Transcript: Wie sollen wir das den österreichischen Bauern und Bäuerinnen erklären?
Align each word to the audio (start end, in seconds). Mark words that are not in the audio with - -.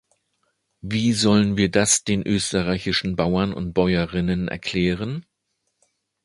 Wie 0.81 1.13
sollen 1.13 1.57
wir 1.57 1.69
das 1.69 2.03
den 2.03 2.25
österreichischen 2.25 3.15
Bauern 3.15 3.53
und 3.53 3.71
Bäuerinnen 3.73 4.47
erklären? 4.47 5.27